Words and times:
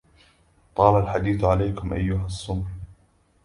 طال 0.75 1.03
الحديث 1.03 1.43
عليكم 1.43 1.93
أيها 1.93 2.25
السمر 2.25 2.67